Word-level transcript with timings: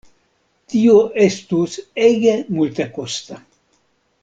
Tio 0.73 0.95
estus 1.25 1.77
ege 2.07 2.33
multekosta. 2.57 3.41